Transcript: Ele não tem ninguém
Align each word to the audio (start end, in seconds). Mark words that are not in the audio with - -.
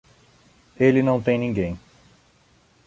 Ele 0.79 1.03
não 1.03 1.21
tem 1.21 1.37
ninguém 1.37 1.77